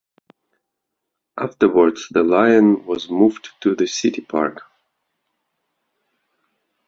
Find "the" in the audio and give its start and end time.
2.09-2.23, 3.75-3.85